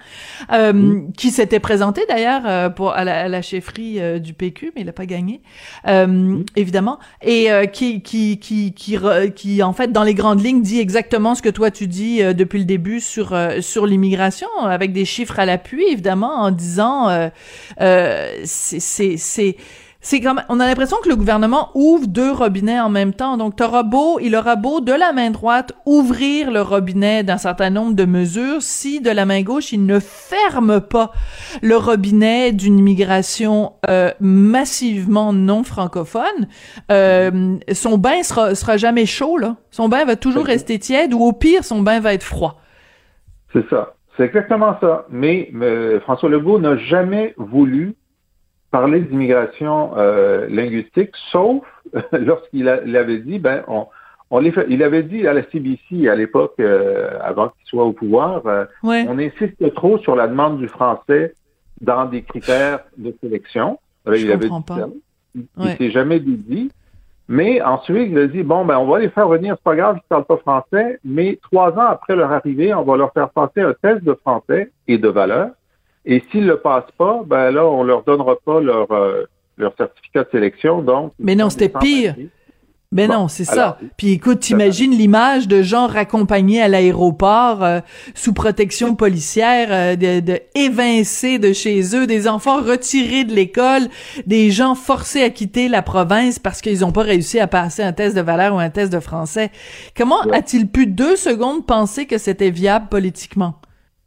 euh, 0.53 1.01
qui 1.17 1.31
s'était 1.31 1.61
présenté 1.61 2.03
d'ailleurs 2.09 2.43
euh, 2.47 2.69
pour 2.69 2.93
à 2.93 3.05
la, 3.05 3.23
à 3.25 3.29
la 3.29 3.43
chefferie 3.43 4.21
du 4.21 4.35
PQ, 4.35 4.73
mais 4.75 4.83
il 4.83 4.89
a 4.89 4.93
pas 4.93 5.07
gagné, 5.07 5.41
euh, 5.89 6.43
évidemment, 6.57 6.99
et 7.23 7.51
euh, 7.51 7.67
qui 7.67 8.03
qui 8.03 8.39
qui 8.39 8.75
qui 8.75 8.97
re- 8.97 9.33
qui 9.33 9.63
en 9.63 9.73
fait 9.73 9.93
dans 9.93 10.05
les 10.05 10.15
grandes 10.15 10.43
lignes 10.45 10.63
dit 10.63 10.81
exactement 10.81 11.35
ce 11.35 11.43
que 11.43 11.49
toi 11.49 11.71
tu 11.71 11.87
dis 11.87 12.23
euh, 12.23 12.33
depuis 12.33 12.59
le 12.59 12.65
début 12.65 13.01
sur 13.01 13.33
euh, 13.33 13.61
sur 13.61 13.87
l'immigration, 13.87 14.49
avec 14.63 14.93
des 14.93 15.05
chiffres 15.05 15.39
à 15.39 15.47
l'appui 15.47 15.85
évidemment, 15.91 16.43
en 16.43 16.51
disant 16.51 17.09
euh, 17.09 17.29
euh, 17.81 18.31
c'est 18.45 18.81
c'est 18.81 19.17
c'est 19.17 19.57
c'est 20.05 20.21
comme 20.21 20.43
on 20.51 20.61
a 20.61 20.67
l'impression 20.67 20.99
que 21.03 21.09
le 21.09 21.17
gouvernement 21.17 21.71
ouvre 21.75 22.07
deux 22.07 22.31
robinets 22.31 22.79
en 22.79 22.91
même 22.91 23.15
temps. 23.15 23.39
Donc 23.39 23.57
t'auras 23.57 23.83
beau, 23.83 24.19
il 24.21 24.37
aura 24.37 24.55
beau 24.55 24.83
de 24.83 24.93
la 24.93 25.15
main 25.15 25.31
droite 25.31 25.73
ouvrir 25.87 26.51
le 26.51 26.61
robinet 26.61 27.23
d'un 27.23 27.39
certain 27.39 27.71
nombre 27.71 27.95
de 27.95 28.05
mesures, 28.05 28.61
si 28.61 29.01
de 29.01 29.11
la 29.11 29.25
main 29.25 29.41
gauche 29.41 29.73
il 29.73 29.87
ne 29.87 29.99
ferme 29.99 30.83
pas 30.83 31.11
le 31.63 31.77
robinet 31.79 32.53
d'une 32.53 32.79
immigration 32.79 33.73
euh, 33.89 34.11
massivement 34.21 35.33
non 35.33 35.65
francophone, 35.65 36.49
euh, 36.93 37.57
son 37.73 37.97
bain 37.97 38.23
sera 38.23 38.55
sera 38.55 38.77
jamais 38.77 39.07
chaud 39.07 39.39
là. 39.39 39.57
Son 39.71 39.89
bain 39.89 40.05
va 40.05 40.17
toujours 40.17 40.45
rester 40.45 40.79
tiède 40.79 41.15
ou 41.15 41.23
au 41.23 41.33
pire 41.33 41.65
son 41.65 41.81
bain 41.81 42.01
va 42.01 42.13
être 42.13 42.25
froid. 42.25 42.61
C'est 43.55 43.67
ça. 43.71 43.95
C'est 44.19 44.25
exactement 44.25 44.77
ça. 44.83 45.07
Mais 45.09 45.51
euh, 45.55 45.99
François 46.01 46.29
Legault 46.29 46.59
n'a 46.59 46.77
jamais 46.77 47.33
voulu 47.39 47.97
parler 48.79 49.01
d'immigration 49.03 49.93
euh, 49.97 50.49
linguistique, 50.49 51.13
sauf 51.31 51.63
lorsqu'il 52.13 52.69
avait 52.69 53.19
dit, 53.19 53.39
ben, 53.39 53.63
on, 53.69 53.87
on 54.33 54.41
les 54.41 54.51
fait- 54.51 54.67
il 54.69 54.83
avait 54.83 55.05
dit 55.05 55.29
à 55.29 55.33
la 55.33 55.45
CBC 55.51 56.09
à 56.09 56.17
l'époque, 56.17 56.55
euh, 56.59 57.11
avant 57.23 57.51
qu'il 57.51 57.65
soit 57.67 57.85
au 57.85 57.93
pouvoir, 57.93 58.45
euh, 58.47 58.65
Ouais. 58.83 59.07
on 59.09 59.17
insiste 59.21 59.63
trop 59.75 59.99
sur 59.99 60.17
la 60.17 60.27
demande 60.27 60.59
du 60.59 60.67
français 60.67 61.35
dans 61.81 62.05
des 62.07 62.23
critères 62.23 62.81
de 62.97 63.15
sélection. 63.23 63.79
Je 64.07 64.15
il 64.17 64.33
avait 64.33 64.49
dit 64.49 64.65
pas. 64.67 64.77
ça. 64.77 64.89
Il, 65.37 65.45
il 65.57 65.63
Ouais. 65.65 65.77
s'est 65.77 65.91
jamais 65.93 66.19
dit. 66.19 66.73
Mais 67.29 67.63
ensuite, 67.63 68.09
il 68.11 68.19
a 68.19 68.27
dit, 68.27 68.43
bon, 68.43 68.65
ben, 68.65 68.77
on 68.79 68.87
va 68.87 68.99
les 68.99 69.09
faire 69.09 69.29
venir, 69.29 69.55
c'est 69.57 69.65
pas 69.65 69.77
grave, 69.77 69.99
ils 70.03 70.09
parlent 70.09 70.25
pas 70.25 70.37
français, 70.39 70.99
mais 71.05 71.39
trois 71.43 71.71
ans 71.79 71.89
après 71.97 72.17
leur 72.17 72.33
arrivée, 72.33 72.75
on 72.75 72.83
va 72.83 72.97
leur 72.97 73.13
faire 73.13 73.31
passer 73.31 73.61
un 73.61 73.73
test 73.81 74.03
de 74.03 74.15
français 74.15 74.73
et 74.89 74.99
de 74.99 75.09
valeur. 75.09 75.51
Et 76.07 76.23
s'ils 76.31 76.47
le 76.47 76.59
passent 76.59 76.91
pas, 76.99 77.23
ben 77.27 77.51
là, 77.51 77.67
on 77.67 77.83
leur 77.83 78.03
donnera 78.05 78.35
pas 78.45 78.61
leur, 78.61 78.91
euh, 78.93 79.25
leur 79.57 79.75
certificat 79.77 80.25
de 80.25 80.29
sélection, 80.31 80.83
donc. 80.83 81.13
Mais 81.19 81.35
non, 81.35 81.49
c'était 81.51 81.69
pire. 81.71 82.15
Bon, 82.93 83.09
non, 83.09 83.27
c'est 83.27 83.45
ça. 83.45 83.77
Puis 83.97 84.13
écoute, 84.13 84.39
t'imagines 84.39 84.93
l'image 84.93 85.49
de 85.49 85.63
gens 85.63 85.89
raccompagnés 85.89 86.63
à 86.63 86.69
l'aéroport 86.69 87.65
euh, 87.65 87.81
sous 88.15 88.33
protection 88.33 88.95
policière, 88.95 89.67
euh, 89.73 89.97
de, 89.97 90.21
de 90.21 90.39
évincés 90.55 91.41
de 91.41 91.53
chez 91.53 91.97
eux, 91.97 92.07
des 92.07 92.29
enfants 92.29 92.63
retirés 92.63 93.25
de 93.25 93.33
l'école, 93.35 93.89
des 94.27 94.53
gens 94.53 94.77
forcés 94.77 95.23
à 95.25 95.31
quitter 95.31 95.67
la 95.67 95.83
province 95.83 96.39
parce 96.39 96.61
qu'ils 96.61 96.81
n'ont 96.83 96.93
pas 96.93 97.03
réussi 97.03 97.41
à 97.41 97.49
passer 97.49 97.83
un 97.83 97.93
test 97.93 98.15
de 98.15 98.21
valeur 98.21 98.55
ou 98.55 98.59
un 98.61 98.71
test 98.71 98.93
de 98.93 99.01
français. 99.01 99.51
Comment 99.97 100.25
Ouais. 100.27 100.37
a-t-il 100.37 100.69
pu 100.69 100.87
deux 100.87 101.17
secondes 101.17 101.67
penser 101.67 102.07
que 102.07 102.19
c'était 102.19 102.51
viable 102.51 102.87
politiquement? 102.91 103.55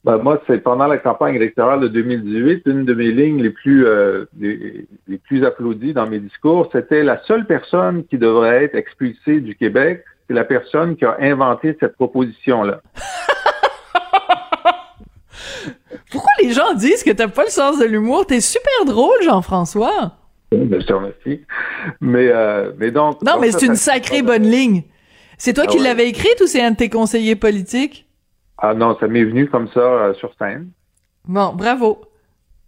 Ben, 0.04 0.18
moi, 0.18 0.42
c'est 0.48 0.60
pendant 0.64 0.88
la 0.88 0.98
campagne 0.98 1.36
électorale 1.36 1.82
de 1.82 1.88
2018, 1.90 2.64
une 2.66 2.86
de 2.86 2.94
mes 2.94 3.12
lignes 3.12 3.42
les 3.42 3.50
plus 3.50 3.86
euh, 3.86 4.26
les, 4.40 4.88
les 5.08 5.18
plus 5.18 5.44
applaudies 5.44 5.94
dans 5.94 6.08
mes 6.08 6.20
discours, 6.20 6.70
c'était 6.72 7.04
la 7.04 7.22
seule 7.24 7.46
personne 7.46 8.06
qui 8.06 8.18
devrait 8.18 8.64
être 8.66 8.76
expulsée 8.76 9.42
du 9.42 9.56
Québec, 9.56 10.04
c'est 10.28 10.34
la 10.34 10.46
personne 10.46 10.96
qui 10.96 11.06
a 11.06 11.18
inventé 11.20 11.76
cette 11.80 11.96
proposition-là. 11.96 12.82
Pourquoi 16.12 16.32
les 16.42 16.54
gens 16.54 16.74
disent 16.74 17.04
que 17.04 17.12
t'as 17.12 17.28
pas 17.28 17.44
le 17.44 17.50
sens 17.50 17.80
de 17.80 17.86
l'humour? 17.86 18.26
T'es 18.26 18.40
super 18.40 18.86
drôle, 18.86 19.22
Jean-François. 19.24 20.14
Je 20.52 20.86
te 20.86 20.94
remercie. 20.94 21.42
Mais, 22.00 22.30
euh, 22.30 22.72
mais 22.78 22.92
donc. 22.92 23.22
Non, 23.22 23.34
donc 23.34 23.42
mais 23.42 23.52
c'est 23.52 23.66
une 23.66 23.76
sacrée 23.76 24.22
bonne 24.22 24.50
ligne. 24.50 24.84
C'est 25.38 25.54
toi 25.54 25.66
Ah 25.68 25.72
qui 25.72 25.78
ouais. 25.78 25.84
l'avais 25.84 26.08
écrite 26.08 26.40
ou 26.42 26.48
c'est 26.48 26.64
un 26.64 26.72
de 26.72 26.78
tes 26.78 26.90
conseillers 26.90 27.36
politiques? 27.36 28.07
Ah 28.58 28.74
non, 28.74 28.98
ça 29.00 29.08
m'est 29.08 29.24
venu 29.24 29.48
comme 29.48 29.68
ça 29.70 29.80
euh, 29.80 30.14
sur 30.16 30.34
scène. 30.36 30.70
Bon, 31.26 31.54
bravo. 31.54 32.02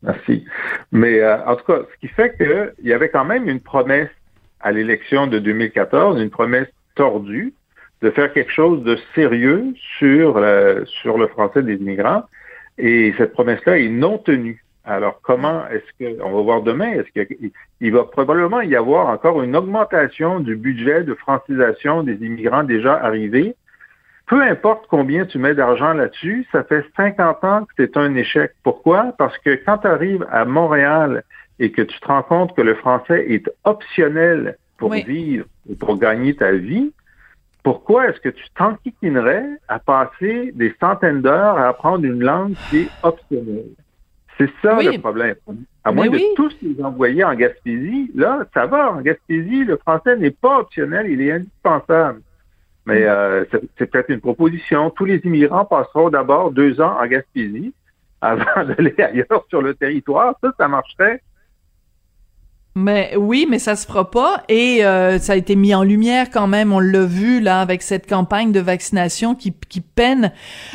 Merci. 0.03 0.45
Mais 0.91 1.19
euh, 1.19 1.43
en 1.45 1.55
tout 1.55 1.65
cas, 1.65 1.79
ce 1.91 1.99
qui 1.99 2.07
fait 2.13 2.35
qu'il 2.37 2.87
y 2.87 2.93
avait 2.93 3.09
quand 3.09 3.25
même 3.25 3.47
une 3.49 3.59
promesse 3.59 4.09
à 4.61 4.71
l'élection 4.71 5.27
de 5.27 5.39
2014, 5.39 6.21
une 6.21 6.29
promesse 6.29 6.67
tordue 6.95 7.53
de 8.01 8.11
faire 8.11 8.31
quelque 8.31 8.51
chose 8.51 8.83
de 8.83 8.97
sérieux 9.13 9.73
sur, 9.97 10.41
sur 11.01 11.17
le 11.17 11.27
français 11.27 11.63
des 11.63 11.75
immigrants. 11.75 12.23
Et 12.77 13.13
cette 13.17 13.33
promesse-là 13.33 13.77
est 13.77 13.89
non 13.89 14.17
tenue. 14.17 14.63
Alors, 14.89 15.19
comment 15.21 15.67
est-ce 15.67 15.85
que, 15.99 16.21
on 16.23 16.31
va 16.31 16.41
voir 16.41 16.61
demain, 16.63 16.91
est-ce 16.93 17.11
qu'il 17.11 17.91
va 17.91 18.05
probablement 18.05 18.61
y 18.61 18.75
avoir 18.75 19.07
encore 19.09 19.43
une 19.43 19.55
augmentation 19.55 20.39
du 20.39 20.55
budget 20.55 21.03
de 21.03 21.13
francisation 21.13 22.01
des 22.01 22.15
immigrants 22.25 22.63
déjà 22.63 22.95
arrivés? 22.95 23.55
Peu 24.29 24.43
importe 24.43 24.85
combien 24.87 25.25
tu 25.25 25.39
mets 25.39 25.55
d'argent 25.55 25.93
là-dessus, 25.93 26.45
ça 26.51 26.63
fait 26.63 26.85
50 26.95 27.43
ans 27.43 27.65
que 27.65 27.73
c'est 27.77 27.97
un 27.97 28.13
échec. 28.13 28.51
Pourquoi? 28.61 29.11
Parce 29.17 29.35
que 29.39 29.55
quand 29.65 29.79
tu 29.79 29.87
arrives 29.87 30.23
à 30.29 30.45
Montréal 30.45 31.23
et 31.57 31.71
que 31.71 31.81
tu 31.81 31.99
te 31.99 32.05
rends 32.05 32.21
compte 32.21 32.55
que 32.55 32.61
le 32.61 32.75
français 32.75 33.25
est 33.27 33.49
optionnel 33.63 34.55
pour 34.77 34.93
vivre 34.93 35.45
et 35.67 35.73
pour 35.73 35.97
gagner 35.97 36.35
ta 36.35 36.51
vie, 36.51 36.93
pourquoi 37.63 38.07
est-ce 38.07 38.19
que 38.19 38.29
tu 38.29 38.45
t'enquiquinerais 38.55 39.45
à 39.67 39.79
passer 39.79 40.51
des 40.53 40.75
centaines 40.79 41.21
d'heures 41.21 41.57
à 41.57 41.69
apprendre 41.69 42.05
une 42.05 42.23
langue 42.23 42.53
qui 42.69 42.81
est 42.81 42.89
optionnelle? 43.01 43.71
C'est 44.37 44.51
ça 44.61 44.79
le 44.79 44.99
problème. 44.99 45.35
À 45.83 45.91
moins 45.91 46.07
de 46.07 46.35
tous 46.35 46.55
les 46.61 46.81
envoyer 46.83 47.23
en 47.23 47.33
Gaspésie, 47.33 48.11
là, 48.13 48.45
ça 48.53 48.67
va. 48.67 48.91
En 48.91 49.01
Gaspésie, 49.01 49.65
le 49.65 49.77
français 49.77 50.15
n'est 50.17 50.29
pas 50.29 50.59
optionnel, 50.59 51.07
il 51.09 51.19
est 51.19 51.31
indispensable. 51.31 52.21
Mais 52.85 53.01
mm. 53.01 53.07
euh, 53.07 53.45
c'est 53.77 53.85
peut-être 53.87 54.09
une 54.09 54.21
proposition. 54.21 54.89
Tous 54.89 55.05
les 55.05 55.17
immigrants 55.23 55.65
passeront 55.65 56.09
d'abord 56.09 56.51
deux 56.51 56.81
ans 56.81 56.97
en 56.99 57.07
Gaspésie 57.07 57.73
avant 58.21 58.63
d'aller 58.65 58.95
ailleurs 58.97 59.45
sur 59.49 59.61
le 59.61 59.73
territoire. 59.75 60.35
Ça, 60.41 60.51
ça 60.57 60.67
marcherait 60.67 61.21
mais 62.75 63.15
oui, 63.17 63.47
mais 63.49 63.57
ça 63.57 63.75
se 63.75 63.85
fera 63.85 64.09
pas 64.09 64.43
et 64.47 64.85
euh, 64.85 65.17
ça 65.17 65.33
a 65.33 65.35
été 65.35 65.55
mis 65.55 65.73
en 65.73 65.83
lumière 65.83 66.29
quand 66.29 66.47
même. 66.47 66.71
On 66.71 66.79
l'a 66.79 67.03
vu 67.03 67.41
là 67.41 67.61
avec 67.61 67.81
cette 67.81 68.07
campagne 68.07 68.51
de 68.51 68.59
vaccination 68.59 69.33
qui, 69.35 69.51
peine 69.81 70.31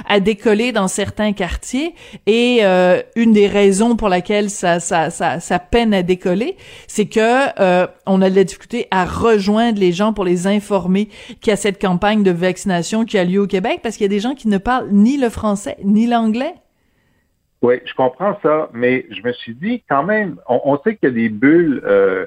à 0.08 0.18
décoller 0.18 0.72
dans 0.72 0.88
certains 0.88 1.32
quartiers. 1.32 1.94
Et 2.26 2.58
euh, 2.62 3.00
une 3.14 3.32
des 3.32 3.46
raisons 3.46 3.96
pour 3.96 4.08
laquelle 4.08 4.50
ça 4.50 4.80
ça 4.80 5.10
ça, 5.10 5.38
ça 5.38 5.58
peine 5.60 5.94
à 5.94 6.02
décoller, 6.02 6.56
c'est 6.88 7.06
que 7.06 7.60
euh, 7.60 7.86
on 8.06 8.20
a 8.22 8.28
de 8.28 8.34
la 8.34 8.44
difficulté 8.44 8.88
à 8.90 9.04
rejoindre 9.04 9.78
les 9.78 9.92
gens 9.92 10.12
pour 10.12 10.24
les 10.24 10.46
informer 10.46 11.08
qu'il 11.40 11.52
y 11.52 11.54
a 11.54 11.56
cette 11.56 11.80
campagne 11.80 12.24
de 12.24 12.32
vaccination 12.32 13.04
qui 13.04 13.18
a 13.18 13.24
lieu 13.24 13.40
au 13.40 13.46
Québec 13.46 13.80
parce 13.82 13.96
qu'il 13.96 14.04
y 14.04 14.06
a 14.06 14.08
des 14.08 14.20
gens 14.20 14.34
qui 14.34 14.48
ne 14.48 14.58
parlent 14.58 14.88
ni 14.90 15.16
le 15.16 15.30
français 15.30 15.76
ni 15.84 16.06
l'anglais. 16.06 16.54
Oui, 17.64 17.76
je 17.86 17.94
comprends 17.94 18.38
ça, 18.42 18.68
mais 18.74 19.06
je 19.08 19.26
me 19.26 19.32
suis 19.32 19.54
dit 19.54 19.82
quand 19.88 20.02
même, 20.04 20.36
on, 20.46 20.78
sait 20.84 20.96
qu'il 20.96 21.08
y 21.08 21.12
a 21.12 21.14
des 21.14 21.30
bulles 21.30 21.80
euh, 21.86 22.26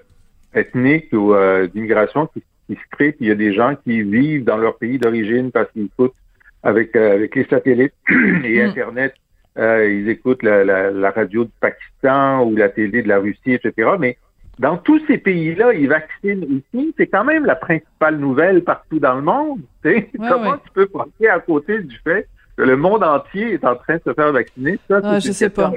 ethniques 0.55 1.13
ou 1.13 1.35
euh, 1.35 1.67
d'immigration 1.67 2.25
qui, 2.25 2.41
se 2.69 2.89
créent, 2.89 3.11
puis 3.11 3.25
il 3.25 3.27
y 3.27 3.31
a 3.31 3.35
des 3.35 3.53
gens 3.53 3.75
qui 3.83 4.01
vivent 4.01 4.45
dans 4.45 4.57
leur 4.57 4.79
pays 4.79 4.97
d'origine 4.97 5.51
parce 5.51 5.71
qu'ils 5.73 5.85
écoutent 5.85 6.15
avec, 6.63 6.95
euh, 6.95 7.13
avec 7.13 7.35
les 7.35 7.45
satellites 7.45 7.93
et 8.09 8.63
mm. 8.63 8.69
Internet, 8.69 9.13
ils 9.57 10.09
écoutent 10.09 10.41
la, 10.41 10.63
la, 10.89 11.11
radio 11.11 11.43
du 11.43 11.51
Pakistan 11.61 12.43
ou 12.43 12.55
la 12.55 12.69
télé 12.69 13.03
de 13.03 13.07
la 13.07 13.19
Russie, 13.19 13.53
etc. 13.53 13.91
Mais 13.99 14.17
dans 14.57 14.77
tous 14.77 14.99
ces 15.05 15.19
pays-là, 15.19 15.71
ils 15.71 15.87
vaccinent 15.87 16.63
ici. 16.73 16.95
C'est 16.97 17.07
quand 17.07 17.25
même 17.25 17.45
la 17.45 17.55
principale 17.55 18.17
nouvelle 18.17 18.63
partout 18.63 18.99
dans 18.99 19.13
le 19.13 19.21
monde. 19.21 19.61
Comment 20.17 20.57
tu 20.57 20.71
peux 20.73 20.87
passer 20.87 21.27
à 21.27 21.39
côté 21.39 21.79
du 21.83 21.95
fait 21.97 22.27
le 22.57 22.75
monde 22.75 23.03
entier 23.03 23.53
est 23.53 23.63
en 23.63 23.75
train 23.75 23.97
de 23.97 24.01
se 24.05 24.13
faire 24.13 24.31
vacciner. 24.31 24.79
Ça, 24.87 24.99
ah, 25.03 25.19
je 25.19 25.31
sais 25.31 25.49
pas. 25.49 25.71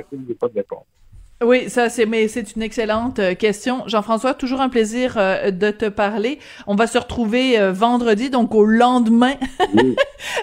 Oui, 1.42 1.70
ça 1.70 1.88
c'est 1.88 2.04
mais 2.04 2.28
c'est 2.28 2.54
une 2.54 2.60
excellente 2.60 3.18
euh, 3.18 3.34
question. 3.34 3.84
Jean-François, 3.86 4.34
toujours 4.34 4.60
un 4.60 4.68
plaisir 4.68 5.14
euh, 5.16 5.50
de 5.50 5.70
te 5.70 5.86
parler. 5.88 6.38
On 6.66 6.74
va 6.74 6.86
se 6.86 6.98
retrouver 6.98 7.58
euh, 7.58 7.72
vendredi, 7.72 8.28
donc 8.28 8.54
au 8.54 8.66
lendemain 8.66 9.32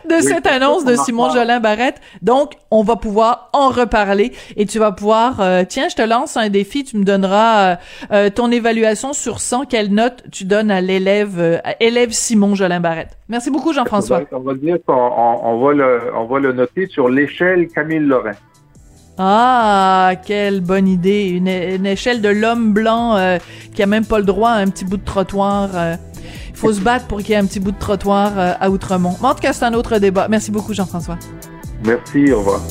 de 0.10 0.16
cette 0.22 0.48
annonce 0.48 0.86
de 0.86 0.96
Simon 0.96 1.30
Jolin 1.30 1.60
Barrette. 1.60 2.01
Donc, 2.24 2.54
on 2.72 2.82
va 2.82 2.96
pouvoir 2.96 3.51
en 3.54 3.70
reparler 3.70 4.32
et 4.56 4.66
tu 4.66 4.80
vas 4.80 4.92
pouvoir 4.92 5.39
tiens, 5.68 5.88
je 5.88 5.96
te 5.96 6.01
lance 6.01 6.36
un 6.36 6.50
défi, 6.50 6.84
tu 6.84 6.98
me 6.98 7.04
donneras 7.04 7.77
ton 8.34 8.51
évaluation 8.51 9.13
sur 9.13 9.39
100 9.39 9.66
quelle 9.66 9.94
note 9.94 10.24
tu 10.32 10.46
donnes 10.46 10.72
à 10.72 10.82
l'élève 10.82 11.62
élève 11.80 12.12
Simon 12.12 12.56
Jolin 12.56 12.80
Barrette. 12.80 13.18
Merci 13.30 13.51
beaucoup 13.51 13.72
Jean-François. 13.72 14.24
On 14.32 14.39
va 14.39 14.56
dire 14.56 14.78
qu'on 14.86 14.93
on, 14.93 15.63
va 15.63 15.74
le 15.74 16.02
on 16.15 16.26
va 16.26 16.39
le 16.39 16.54
noter 16.54 16.88
sur 16.88 17.08
l'échelle 17.08 17.67
Camille 17.67 18.00
Lorrain. 18.00 18.32
Ah, 19.17 20.13
quelle 20.25 20.62
bonne 20.62 20.88
idée. 20.88 21.30
Une, 21.30 21.47
échelle 21.86 22.21
de 22.21 22.30
l'homme 22.30 22.73
blanc 22.73 23.15
euh, 23.15 23.38
qui 23.73 23.82
a 23.82 23.88
même 23.88 24.06
pas 24.06 24.19
le 24.19 24.25
droit 24.25 24.51
à 24.51 24.58
un 24.58 24.67
petit 24.67 24.86
bout 24.86 24.97
de 24.97 25.06
trottoir. 25.06 25.69
Il 25.73 25.77
euh. 25.77 25.95
faut 26.53 26.71
se 26.71 26.82
battre 26.82 27.08
pour 27.08 27.19
qu'il 27.19 27.30
y 27.30 27.34
ait 27.34 27.38
un 27.38 27.45
petit 27.45 27.60
bout 27.60 27.71
de 27.71 27.80
trottoir 27.80 28.34
euh, 28.38 28.53
à 28.60 28.69
Outremont. 28.69 29.15
Mais 29.21 29.27
en 29.27 29.34
tout 29.34 29.41
cas, 29.41 29.53
c'est 29.53 29.65
un 29.65 29.73
autre 29.73 29.97
débat. 29.97 30.27
Merci 30.30 30.51
beaucoup, 30.51 30.73
Jean-François. 30.73 31.17
Merci, 31.84 32.32
au 32.32 32.39
revoir. 32.39 32.62